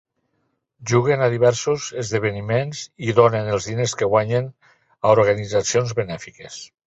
[0.91, 6.59] Juguen a diversos esdeveniments i donen els diners que guanyen a organitzacions benèfiques.